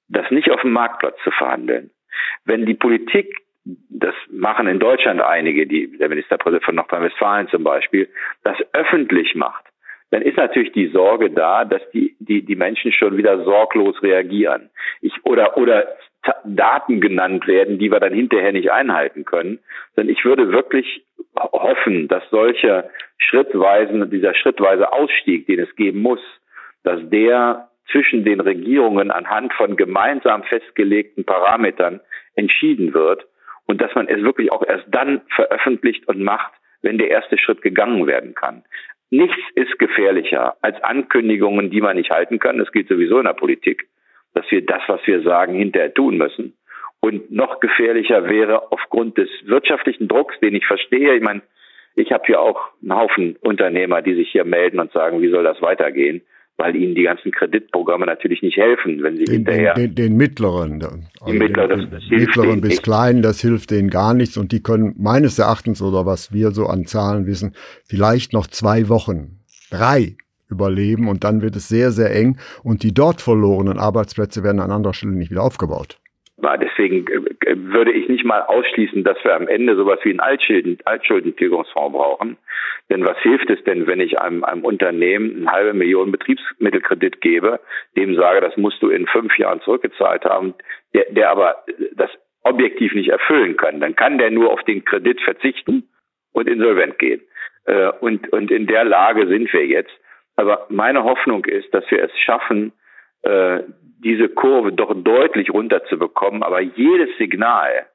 das 0.09 0.29
nicht 0.31 0.51
auf 0.51 0.61
dem 0.61 0.71
Marktplatz 0.71 1.15
zu 1.23 1.31
verhandeln. 1.31 1.91
Wenn 2.43 2.65
die 2.65 2.73
Politik, 2.73 3.33
das 3.89 4.15
machen 4.31 4.67
in 4.67 4.79
Deutschland 4.79 5.21
einige, 5.21 5.67
die, 5.67 5.97
der 5.97 6.09
Ministerpräsident 6.09 6.65
von 6.65 6.75
Nordrhein-Westfalen 6.75 7.47
zum 7.49 7.63
Beispiel, 7.63 8.09
das 8.43 8.57
öffentlich 8.73 9.35
macht, 9.35 9.65
dann 10.11 10.21
ist 10.21 10.37
natürlich 10.37 10.71
die 10.71 10.87
Sorge 10.87 11.29
da, 11.29 11.65
dass 11.65 11.81
die, 11.91 12.15
die, 12.19 12.43
die 12.43 12.55
Menschen 12.55 12.91
schon 12.91 13.17
wieder 13.17 13.43
sorglos 13.43 14.01
reagieren. 14.01 14.69
Ich, 15.01 15.13
oder, 15.23 15.57
oder 15.57 15.87
Daten 16.43 16.99
genannt 16.99 17.47
werden, 17.47 17.77
die 17.77 17.91
wir 17.91 17.99
dann 17.99 18.13
hinterher 18.13 18.51
nicht 18.51 18.71
einhalten 18.71 19.23
können. 19.23 19.59
Denn 19.95 20.09
ich 20.09 20.25
würde 20.25 20.51
wirklich 20.51 21.05
hoffen, 21.37 22.07
dass 22.07 22.23
solche 22.31 22.89
schrittweisen, 23.17 24.09
dieser 24.09 24.33
schrittweise 24.33 24.91
Ausstieg, 24.91 25.45
den 25.47 25.59
es 25.59 25.75
geben 25.75 26.01
muss, 26.01 26.19
dass 26.83 26.99
der 27.09 27.69
zwischen 27.91 28.23
den 28.23 28.39
Regierungen 28.39 29.11
anhand 29.11 29.53
von 29.53 29.75
gemeinsam 29.75 30.43
festgelegten 30.43 31.25
Parametern 31.25 32.01
entschieden 32.35 32.93
wird 32.93 33.25
und 33.69 33.79
dass 33.81 33.93
man 33.93 34.07
es 34.07 34.23
wirklich 34.23 34.51
auch 34.51 34.65
erst 34.67 34.85
dann 34.87 35.21
veröffentlicht 35.29 36.07
und 36.07 36.23
macht, 36.23 36.51
wenn 36.81 36.97
der 36.97 37.11
erste 37.11 37.37
Schritt 37.37 37.61
gegangen 37.61 38.07
werden 38.07 38.33
kann. 38.33 38.63
Nichts 39.11 39.37
ist 39.53 39.77
gefährlicher 39.77 40.55
als 40.63 40.81
Ankündigungen, 40.83 41.69
die 41.69 41.79
man 41.79 41.95
nicht 41.95 42.09
halten 42.09 42.39
kann. 42.39 42.57
Das 42.57 42.71
gilt 42.71 42.87
sowieso 42.87 43.19
in 43.19 43.25
der 43.25 43.33
Politik, 43.33 43.87
dass 44.33 44.49
wir 44.49 44.65
das, 44.65 44.81
was 44.87 45.05
wir 45.05 45.21
sagen, 45.21 45.53
hinterher 45.53 45.93
tun 45.93 46.17
müssen. 46.17 46.57
Und 46.99 47.31
noch 47.31 47.59
gefährlicher 47.59 48.27
wäre 48.27 48.71
aufgrund 48.71 49.19
des 49.19 49.29
wirtschaftlichen 49.43 50.07
Drucks, 50.07 50.39
den 50.39 50.55
ich 50.55 50.65
verstehe. 50.65 51.13
Ich 51.13 51.21
meine, 51.21 51.43
ich 51.93 52.11
habe 52.11 52.23
hier 52.25 52.41
auch 52.41 52.71
einen 52.81 52.95
Haufen 52.95 53.35
Unternehmer, 53.39 54.01
die 54.01 54.15
sich 54.15 54.31
hier 54.31 54.45
melden 54.45 54.79
und 54.79 54.91
sagen, 54.93 55.21
wie 55.21 55.29
soll 55.29 55.43
das 55.43 55.61
weitergehen? 55.61 56.23
Weil 56.59 56.75
ihnen 56.75 56.93
die 56.93 57.03
ganzen 57.03 57.31
Kreditprogramme 57.31 58.05
natürlich 58.05 58.41
nicht 58.41 58.57
helfen, 58.57 59.01
wenn 59.01 59.15
sie 59.17 59.25
den, 59.25 59.35
hinterher 59.35 59.73
den, 59.73 59.95
den, 59.95 60.09
den 60.09 60.17
mittleren, 60.17 60.83
also 60.83 61.33
mittleren, 61.33 61.79
den, 61.79 61.91
das 61.91 62.03
mittleren 62.09 62.61
bis 62.61 62.71
nicht. 62.71 62.83
kleinen, 62.83 63.21
das 63.21 63.39
hilft 63.39 63.71
denen 63.71 63.89
gar 63.89 64.13
nichts 64.13 64.37
und 64.37 64.51
die 64.51 64.61
können 64.61 64.93
meines 64.97 65.39
Erachtens 65.39 65.81
oder 65.81 66.05
was 66.05 66.33
wir 66.33 66.51
so 66.51 66.67
an 66.67 66.85
Zahlen 66.85 67.25
wissen, 67.25 67.55
vielleicht 67.85 68.33
noch 68.33 68.45
zwei 68.47 68.89
Wochen, 68.89 69.39
drei 69.71 70.17
überleben 70.49 71.07
und 71.07 71.23
dann 71.23 71.41
wird 71.41 71.55
es 71.55 71.69
sehr 71.69 71.91
sehr 71.91 72.13
eng 72.13 72.37
und 72.63 72.83
die 72.83 72.93
dort 72.93 73.21
verlorenen 73.21 73.79
Arbeitsplätze 73.79 74.43
werden 74.43 74.59
an 74.59 74.71
anderer 74.71 74.93
Stelle 74.93 75.13
nicht 75.13 75.31
wieder 75.31 75.43
aufgebaut. 75.43 75.99
Deswegen 76.41 77.05
äh, 77.45 77.55
würde 77.55 77.91
ich 77.91 78.07
nicht 78.07 78.25
mal 78.25 78.41
ausschließen, 78.41 79.03
dass 79.03 79.17
wir 79.23 79.35
am 79.35 79.47
Ende 79.47 79.75
sowas 79.75 79.99
wie 80.03 80.09
einen 80.09 80.19
Altschulden, 80.19 80.77
Altschuldentügungsfonds 80.85 81.93
brauchen. 81.93 82.37
Denn 82.89 83.05
was 83.05 83.17
hilft 83.19 83.49
es 83.49 83.63
denn, 83.65 83.87
wenn 83.87 83.99
ich 83.99 84.19
einem, 84.19 84.43
einem 84.43 84.63
Unternehmen 84.63 85.41
eine 85.41 85.51
halbe 85.51 85.73
Million 85.73 86.11
Betriebsmittelkredit 86.11 87.21
gebe, 87.21 87.59
dem 87.95 88.15
sage, 88.15 88.41
das 88.41 88.57
musst 88.57 88.81
du 88.81 88.89
in 88.89 89.05
fünf 89.07 89.37
Jahren 89.37 89.61
zurückgezahlt 89.61 90.25
haben, 90.25 90.55
der, 90.93 91.05
der 91.11 91.29
aber 91.29 91.63
das 91.95 92.09
objektiv 92.43 92.93
nicht 92.93 93.09
erfüllen 93.09 93.57
kann. 93.57 93.79
Dann 93.79 93.95
kann 93.95 94.17
der 94.17 94.31
nur 94.31 94.51
auf 94.51 94.63
den 94.63 94.85
Kredit 94.85 95.21
verzichten 95.21 95.89
und 96.31 96.47
insolvent 96.47 96.97
gehen. 96.99 97.21
Äh, 97.65 97.91
und, 97.99 98.31
und 98.33 98.49
in 98.49 98.65
der 98.65 98.85
Lage 98.85 99.27
sind 99.27 99.51
wir 99.53 99.65
jetzt. 99.65 99.93
Aber 100.35 100.65
meine 100.69 101.03
Hoffnung 101.03 101.45
ist, 101.45 101.73
dass 101.73 101.83
wir 101.91 102.03
es 102.03 102.17
schaffen, 102.17 102.71
äh, 103.23 103.63
diese 104.03 104.29
Kurve 104.29 104.71
doch 104.71 104.93
deutlich 104.95 105.51
runterzubekommen. 105.51 106.43
Aber 106.43 106.61
jedes 106.61 107.09
Signal, 107.17 107.87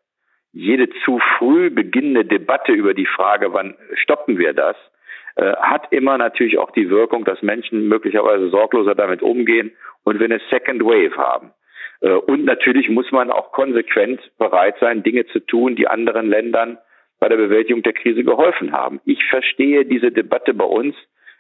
jede 0.53 0.89
zu 1.05 1.19
früh 1.39 1.71
beginnende 1.71 2.25
Debatte 2.25 2.73
über 2.73 2.95
die 2.95 3.07
Frage, 3.07 3.53
wann 3.53 3.77
stoppen 3.95 4.39
wir 4.39 4.53
das, 4.53 4.77
äh, 5.37 5.55
hat 5.57 5.93
immer 5.93 6.17
natürlich 6.19 6.59
auch 6.59 6.71
die 6.71 6.91
Wirkung, 6.91 7.25
dass 7.25 7.43
Menschen 7.43 7.89
möglicherweise 7.89 8.51
sorgloser 8.51 8.95
damit 8.95 9.23
umgehen 9.23 9.73
und 10.05 10.21
wir 10.21 10.27
eine 10.27 10.41
Second 10.51 10.85
Wave 10.85 11.17
haben. 11.17 11.51
Äh, 12.01 12.11
und 12.11 12.45
natürlich 12.45 12.89
muss 12.89 13.11
man 13.11 13.31
auch 13.31 13.51
konsequent 13.53 14.21
bereit 14.39 14.77
sein, 14.81 15.03
Dinge 15.03 15.27
zu 15.27 15.41
tun, 15.41 15.75
die 15.75 15.89
anderen 15.89 16.29
Ländern 16.29 16.79
bei 17.19 17.29
der 17.29 17.37
Bewältigung 17.37 17.83
der 17.83 17.95
Krise 17.95 18.23
geholfen 18.23 18.73
haben. 18.73 19.01
Ich 19.05 19.25
verstehe 19.25 19.85
diese 19.85 20.13
Debatte 20.13 20.55
bei 20.55 20.65
uns 20.65 20.95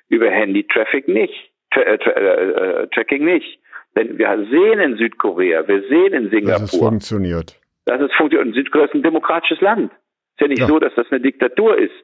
über 0.09 0.31
Handy-Traffic 0.31 1.09
nicht, 1.09 1.53
äh, 1.73 2.87
Tracking 2.88 3.25
nicht. 3.25 3.61
Denn 3.97 4.19
wir 4.19 4.47
sehen 4.51 4.81
in 4.81 4.97
Südkorea, 4.97 5.67
wir 5.69 5.83
sehen 5.89 6.13
in 6.13 6.31
Singapur. 6.31 6.59
Dass 6.59 6.73
es 6.73 6.79
funktioniert. 6.79 7.61
Dass 7.85 8.01
es 8.01 8.13
funktioniert. 8.15 8.49
Und 8.49 8.55
Südkorea 8.55 8.87
ist 8.87 8.95
ein 8.95 9.03
demokratisches 9.03 9.61
Land. 9.61 9.93
Ist 9.93 10.41
ja 10.41 10.49
nicht 10.49 10.61
ja. 10.61 10.67
so, 10.67 10.79
dass 10.79 10.95
das 10.95 11.07
eine 11.11 11.21
Diktatur 11.21 11.79
ist. 11.79 11.95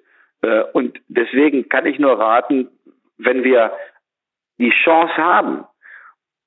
Äh, 0.42 0.62
und 0.72 0.98
deswegen 1.08 1.68
kann 1.68 1.86
ich 1.86 1.98
nur 1.98 2.18
raten, 2.18 2.68
wenn 3.18 3.44
wir 3.44 3.72
die 4.58 4.72
Chance 4.84 5.16
haben, 5.16 5.64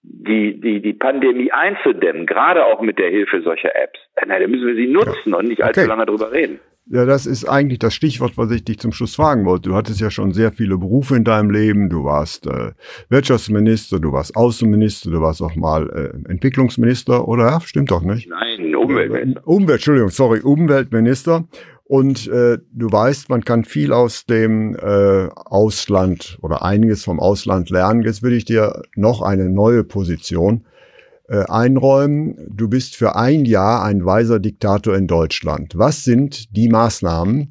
die, 0.04 0.60
die, 0.60 0.82
die 0.82 0.94
Pandemie 0.94 1.52
einzudämmen, 1.52 2.26
gerade 2.26 2.66
auch 2.66 2.82
mit 2.82 3.00
der 3.00 3.10
Hilfe 3.10 3.42
solcher 3.42 3.76
Apps, 3.76 4.00
dann 4.16 4.30
müssen 4.52 4.68
wir 4.68 4.76
sie 4.76 4.88
nutzen 4.88 5.32
ja. 5.32 5.38
und 5.38 5.48
nicht 5.48 5.64
allzu 5.64 5.82
okay. 5.82 5.90
lange 5.90 6.06
drüber 6.06 6.32
reden. 6.32 6.60
Ja, 6.88 7.06
das 7.06 7.26
ist 7.26 7.46
eigentlich 7.46 7.80
das 7.80 7.94
Stichwort, 7.94 8.38
was 8.38 8.52
ich 8.52 8.66
dich 8.66 8.78
zum 8.78 8.92
Schluss 8.92 9.16
fragen 9.16 9.46
wollte. 9.46 9.70
Du 9.70 9.76
hattest 9.76 10.02
ja 10.02 10.12
schon 10.12 10.34
sehr 10.34 10.52
viele 10.52 10.78
Berufe 10.78 11.16
in 11.16 11.24
deinem 11.24 11.50
Leben. 11.50 11.90
Du 11.90 12.04
warst 12.04 12.46
äh, 12.46 12.72
Wirtschaftsminister, 13.08 14.02
du 14.02 14.12
warst 14.12 14.36
Außenminister, 14.36 15.10
du 15.10 15.22
warst 15.22 15.42
auch 15.42 15.56
mal 15.56 15.90
äh, 15.90 16.30
Entwicklungsminister, 16.30 17.26
oder? 17.26 17.62
Stimmt 17.64 17.90
doch 17.90 18.02
nicht? 18.02 18.30
Nein, 18.30 18.76
Umweltminister. 18.76 19.40
Äh, 19.40 19.44
Umwelt, 19.46 19.78
Entschuldigung, 19.78 20.10
sorry, 20.10 20.42
Umweltminister. 20.42 21.46
Und 21.86 22.28
äh, 22.28 22.60
du 22.72 22.92
weißt, 22.92 23.30
man 23.30 23.44
kann 23.44 23.66
viel 23.66 23.92
aus 23.92 24.26
dem 24.26 24.76
äh, 24.76 25.28
Ausland 25.36 26.38
oder 26.42 26.64
einiges 26.64 27.04
vom 27.04 27.20
Ausland 27.20 27.70
lernen. 27.70 28.04
Jetzt 28.04 28.24
würde 28.24 28.38
ich 28.38 28.46
dir 28.46 28.84
noch 28.96 29.22
eine 29.22 29.50
neue 29.50 29.84
Position 29.84 30.66
äh, 31.28 31.44
einräumen. 31.46 32.38
Du 32.50 32.70
bist 32.70 32.96
für 32.96 33.16
ein 33.16 33.46
Jahr 33.46 33.84
ein 33.84 34.06
weiser 34.06 34.40
Diktator 34.40 34.96
in 34.96 35.08
Deutschland. 35.08 35.74
Was 35.78 36.04
sind 36.04 36.56
die 36.56 36.70
Maßnahmen, 36.70 37.50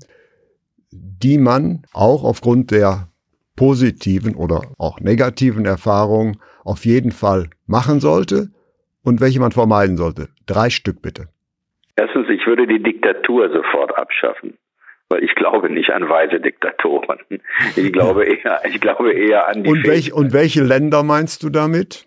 die 0.91 1.39
man 1.39 1.83
auch 1.93 2.25
aufgrund 2.25 2.71
der 2.71 3.09
positiven 3.55 4.35
oder 4.35 4.63
auch 4.79 5.01
negativen 5.01 5.67
Erfahrungen 5.67 6.39
auf 6.65 6.85
jeden 6.85 7.13
Fall 7.13 7.51
machen 7.67 8.01
sollte 8.01 8.51
und 9.03 9.21
welche 9.21 9.41
man 9.41 9.53
vermeiden 9.53 9.97
sollte? 9.97 10.29
Drei 10.47 10.71
Stück 10.71 11.03
bitte. 11.03 11.29
Erstens, 11.97 12.29
ich 12.31 12.47
würde 12.47 12.67
die 12.67 12.83
Diktatur 12.83 13.51
sofort 13.51 13.97
abschaffen 13.97 14.59
weil 15.13 15.25
ich 15.25 15.35
glaube 15.35 15.69
nicht 15.69 15.91
an 15.91 16.09
weise 16.09 16.41
Diktatoren. 16.41 17.19
Ich 17.77 17.93
glaube 17.93 18.25
eher, 18.45 18.63
ich 18.65 18.81
glaube 18.81 19.13
eher 19.13 19.47
an 19.47 19.63
die. 19.63 19.71
Und, 19.71 19.87
welch, 19.87 20.13
und 20.15 20.33
welche 20.33 20.63
Länder 20.63 21.03
meinst 21.03 21.43
du 21.43 21.51
damit? 21.51 22.07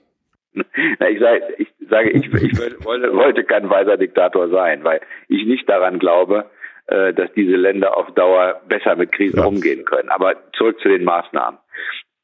Na, 0.54 1.10
ich, 1.10 1.20
sage, 1.20 1.42
ich 1.60 1.68
sage, 1.88 2.10
ich, 2.10 2.34
ich 2.34 2.86
wollte, 2.86 3.14
wollte 3.14 3.44
kein 3.44 3.70
weiser 3.70 3.98
Diktator 3.98 4.50
sein, 4.50 4.84
weil 4.84 5.02
ich 5.28 5.46
nicht 5.46 5.70
daran 5.70 6.00
glaube, 6.00 6.50
äh, 6.88 7.14
dass 7.14 7.32
diese 7.34 7.56
Länder 7.56 7.96
auf 7.96 8.12
Dauer 8.16 8.62
besser 8.68 8.96
mit 8.96 9.12
Krisen 9.12 9.40
ja. 9.40 9.46
umgehen 9.46 9.86
können. 9.86 10.10
Aber 10.10 10.36
zurück 10.54 10.80
zu 10.82 10.90
den 10.90 11.04
Maßnahmen. 11.04 11.60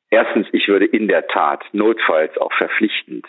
Erstens, 0.09 0.47
ich 0.51 0.67
würde 0.67 0.85
in 0.85 1.07
der 1.07 1.27
Tat 1.27 1.63
notfalls 1.73 2.35
auch 2.37 2.51
verpflichtend 2.53 3.27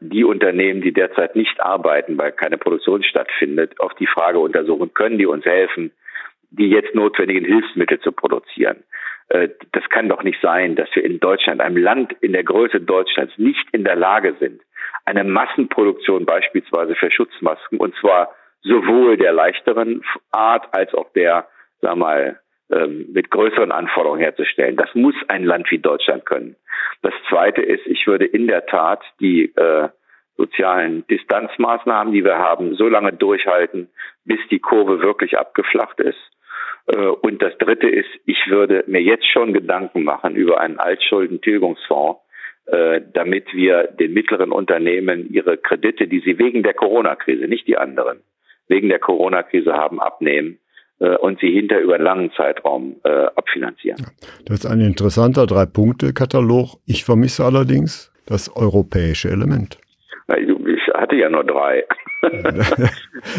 die 0.00 0.24
Unternehmen, 0.24 0.80
die 0.80 0.92
derzeit 0.92 1.36
nicht 1.36 1.60
arbeiten, 1.60 2.16
weil 2.16 2.32
keine 2.32 2.56
Produktion 2.56 3.02
stattfindet, 3.02 3.78
auf 3.80 3.92
die 3.94 4.06
Frage 4.06 4.38
untersuchen, 4.38 4.94
können 4.94 5.18
die 5.18 5.26
uns 5.26 5.44
helfen, 5.44 5.92
die 6.50 6.68
jetzt 6.68 6.94
notwendigen 6.94 7.44
Hilfsmittel 7.44 8.00
zu 8.00 8.12
produzieren. 8.12 8.82
Äh, 9.28 9.48
das 9.72 9.88
kann 9.88 10.08
doch 10.08 10.22
nicht 10.22 10.40
sein, 10.40 10.76
dass 10.76 10.88
wir 10.94 11.04
in 11.04 11.18
Deutschland, 11.18 11.60
einem 11.60 11.76
Land 11.76 12.12
in 12.20 12.32
der 12.32 12.44
Größe 12.44 12.80
Deutschlands, 12.80 13.32
nicht 13.38 13.66
in 13.72 13.84
der 13.84 13.96
Lage 13.96 14.36
sind, 14.38 14.60
eine 15.04 15.24
Massenproduktion 15.24 16.26
beispielsweise 16.26 16.94
für 16.94 17.10
Schutzmasken, 17.10 17.78
und 17.78 17.94
zwar 17.96 18.34
sowohl 18.62 19.16
der 19.16 19.32
leichteren 19.32 20.04
Art 20.30 20.68
als 20.72 20.94
auch 20.94 21.10
der, 21.14 21.48
sag 21.80 21.96
mal, 21.96 22.28
ähm, 22.28 22.36
mit 22.68 23.30
größeren 23.30 23.70
Anforderungen 23.70 24.22
herzustellen. 24.22 24.76
Das 24.76 24.88
muss 24.94 25.14
ein 25.28 25.44
Land 25.44 25.70
wie 25.70 25.78
Deutschland 25.78 26.24
können. 26.24 26.56
Das 27.02 27.12
Zweite 27.28 27.60
ist, 27.60 27.86
ich 27.86 28.06
würde 28.06 28.24
in 28.24 28.46
der 28.46 28.64
Tat 28.66 29.02
die 29.20 29.54
äh, 29.56 29.88
sozialen 30.36 31.06
Distanzmaßnahmen, 31.08 32.12
die 32.12 32.24
wir 32.24 32.38
haben, 32.38 32.74
so 32.76 32.88
lange 32.88 33.12
durchhalten, 33.12 33.90
bis 34.24 34.38
die 34.50 34.60
Kurve 34.60 35.00
wirklich 35.02 35.38
abgeflacht 35.38 36.00
ist. 36.00 36.18
Äh, 36.86 36.96
und 36.96 37.42
das 37.42 37.56
Dritte 37.58 37.88
ist, 37.88 38.08
ich 38.24 38.46
würde 38.48 38.84
mir 38.86 39.02
jetzt 39.02 39.26
schon 39.26 39.52
Gedanken 39.52 40.04
machen 40.04 40.36
über 40.36 40.60
einen 40.60 40.78
Altschuldentilgungsfonds, 40.78 42.20
äh, 42.66 43.00
damit 43.12 43.52
wir 43.52 43.88
den 43.88 44.14
mittleren 44.14 44.52
Unternehmen 44.52 45.32
ihre 45.32 45.58
Kredite, 45.58 46.06
die 46.06 46.20
sie 46.20 46.38
wegen 46.38 46.62
der 46.62 46.74
Corona-Krise, 46.74 47.46
nicht 47.48 47.66
die 47.66 47.76
anderen, 47.76 48.22
wegen 48.68 48.88
der 48.88 49.00
Corona-Krise 49.00 49.74
haben, 49.74 50.00
abnehmen 50.00 50.58
und 51.20 51.40
sie 51.40 51.50
hinter 51.50 51.80
über 51.80 51.94
einen 51.96 52.04
langen 52.04 52.32
Zeitraum 52.36 52.96
abfinanzieren. 53.02 54.06
Das 54.46 54.60
ist 54.60 54.66
ein 54.66 54.80
interessanter 54.80 55.46
Drei-Punkte-Katalog. 55.46 56.76
Ich 56.86 57.04
vermisse 57.04 57.44
allerdings 57.44 58.12
das 58.26 58.54
europäische 58.54 59.28
Element. 59.28 59.78
Ich 60.28 60.94
hatte 60.94 61.16
ja 61.16 61.28
nur 61.28 61.44
drei. 61.44 61.84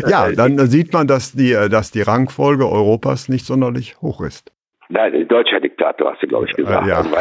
ja, 0.08 0.32
dann 0.32 0.58
sieht 0.67 0.91
man, 0.93 1.08
dass 1.08 1.32
die, 1.32 1.54
dass 1.71 1.91
die 1.91 2.02
Rangfolge 2.02 2.67
Europas 2.67 3.30
nicht 3.30 3.45
sonderlich 3.45 4.02
hoch 4.02 4.21
ist. 4.21 4.52
Nein, 4.89 5.28
deutscher 5.28 5.60
Diktator, 5.60 6.12
hast 6.12 6.21
du, 6.21 6.28
glaube 6.28 6.45
ich, 6.47 6.54
gesagt. 6.56 6.86
Ja. 6.86 6.97
Also, 6.97 7.15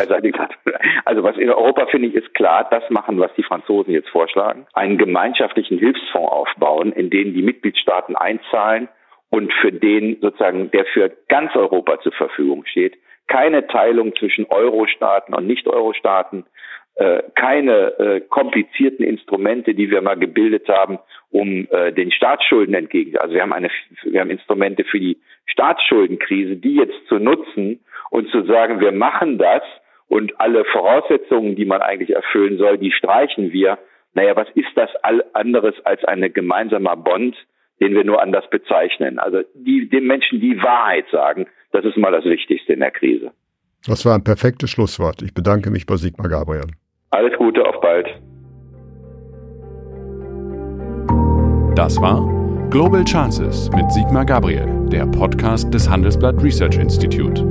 also 1.05 1.23
was 1.23 1.37
in 1.39 1.49
Europa, 1.49 1.87
finde 1.87 2.09
ich, 2.09 2.15
ist 2.15 2.35
klar, 2.35 2.67
das 2.71 2.83
machen, 2.91 3.19
was 3.19 3.31
die 3.37 3.45
Franzosen 3.45 3.93
jetzt 3.93 4.09
vorschlagen. 4.11 4.67
Einen 4.75 4.99
gemeinschaftlichen 4.99 5.79
Hilfsfonds 5.79 6.31
aufbauen, 6.31 6.93
in 6.93 7.09
den 7.09 7.33
die 7.33 7.43
Mitgliedstaaten 7.43 8.17
einzahlen 8.17 8.89
und 9.33 9.51
für 9.63 9.73
den 9.73 10.19
sozusagen, 10.21 10.71
der 10.73 10.85
für 10.85 11.11
ganz 11.29 11.57
Europa 11.57 11.99
zur 12.01 12.13
Verfügung 12.13 12.67
steht. 12.67 12.99
Keine 13.29 13.67
Teilung 13.67 14.15
zwischen 14.15 14.45
Euro-Staaten 14.45 15.33
und 15.35 15.47
Nicht-Euro-Staaten, 15.47 16.45
äh, 16.97 17.23
keine 17.35 17.99
äh, 17.99 18.21
komplizierten 18.21 19.03
Instrumente, 19.03 19.75
die 19.75 19.91
wir 19.91 20.03
mal 20.03 20.19
gebildet 20.19 20.69
haben, 20.69 20.99
um 21.31 21.67
äh, 21.71 21.93
den 21.93 22.13
Staatsschulden 22.13 22.75
entgegen. 22.75 23.17
Also 23.17 23.35
wir 23.35 23.41
haben 23.41 23.55
eine, 23.55 23.71
wir 24.03 24.21
haben 24.21 24.29
Instrumente 24.29 24.85
für 24.85 25.01
die 25.01 25.17
Staatsschuldenkrise, 25.47 26.57
die 26.57 26.75
jetzt 26.75 27.07
zu 27.09 27.19
nutzen 27.19 27.81
und 28.11 28.29
zu 28.29 28.45
sagen, 28.45 28.81
wir 28.81 28.93
machen 28.93 29.39
das 29.39 29.63
und 30.09 30.39
alle 30.43 30.67
Voraussetzungen, 30.67 31.57
die 31.57 31.65
man 31.65 31.81
eigentlich 31.81 32.15
erfüllen 32.15 32.59
soll, 32.59 32.77
die 32.77 32.93
streichen 32.93 33.51
wir. 33.51 33.79
Naja, 34.13 34.37
was 34.37 34.49
ist 34.55 34.73
das 34.75 34.95
all 35.03 35.25
anderes 35.33 35.75
als 35.87 36.05
ein 36.05 36.21
gemeinsamer 36.35 36.97
Bond, 36.97 37.35
den 37.83 37.95
wir 37.95 38.05
nur 38.05 38.23
anders 38.23 38.49
bezeichnen? 38.49 39.19
Also 39.19 39.43
die, 39.55 39.89
den 39.89 40.07
Menschen 40.07 40.41
die 40.41 40.57
Wahrheit 40.63 41.05
sagen, 41.11 41.47
das 41.73 41.85
ist 41.85 41.97
mal 41.97 42.13
das 42.13 42.25
Wichtigste 42.25 42.73
in 42.73 42.81
der 42.81 42.93
Krise. 42.93 43.33
Das 43.87 44.07
war 44.07 44.15
ein 44.15 44.23
perfektes 44.23 44.71
Schlusswort. 44.71 45.21
Ich 45.23 45.35
bedanke 45.35 45.71
mich 45.71 45.85
bei 45.85 45.97
Sigmar 45.97 46.29
Gabriel. 46.29 46.69
Alles 47.11 47.37
Gute, 47.37 47.67
auf 47.67 47.81
bald. 47.81 48.07
Das 51.75 52.01
war 52.01 52.21
Global 52.71 53.05
Chances 53.05 53.69
mit 53.75 53.91
Sigmar 53.91 54.25
Gabriel, 54.25 54.69
der 54.93 55.07
Podcast 55.07 55.75
des 55.75 55.91
Handelsblatt 55.91 56.41
Research 56.41 56.79
Institute. 56.79 57.43